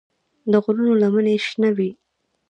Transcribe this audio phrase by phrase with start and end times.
[0.51, 1.89] د غرونو لمنې شنه وې.